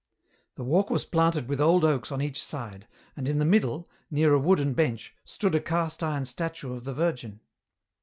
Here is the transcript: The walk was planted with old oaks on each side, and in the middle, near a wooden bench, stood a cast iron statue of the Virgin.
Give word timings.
The 0.55 0.63
walk 0.63 0.89
was 0.89 1.05
planted 1.05 1.47
with 1.47 1.61
old 1.61 1.85
oaks 1.85 2.11
on 2.11 2.23
each 2.23 2.43
side, 2.43 2.87
and 3.15 3.27
in 3.27 3.37
the 3.37 3.45
middle, 3.45 3.87
near 4.09 4.33
a 4.33 4.39
wooden 4.39 4.73
bench, 4.73 5.13
stood 5.25 5.53
a 5.53 5.59
cast 5.61 6.01
iron 6.01 6.25
statue 6.25 6.73
of 6.73 6.85
the 6.85 6.93
Virgin. 6.95 7.39